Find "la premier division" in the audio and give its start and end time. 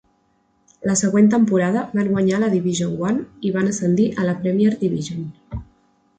4.31-5.31